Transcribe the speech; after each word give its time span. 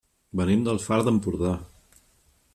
Venim 0.39 0.63
del 0.67 0.81
Far 0.85 0.99
d'Empordà. 1.09 1.53